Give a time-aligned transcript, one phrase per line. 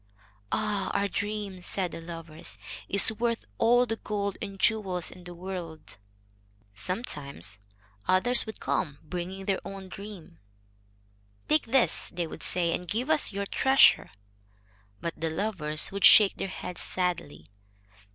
[0.51, 0.89] "Ah!
[0.99, 2.57] our dream," said the lovers,
[2.89, 5.97] "is worth all the gold and jewels in the world."
[6.73, 7.59] Sometimes
[8.07, 10.39] others would come, bringing their own dreams.
[11.47, 14.09] "Take this," they would say, "and give us your treasure."
[15.01, 17.45] But the lovers would shake their heads sadly.